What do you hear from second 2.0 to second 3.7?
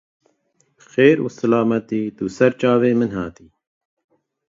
tu ser çavên min hatî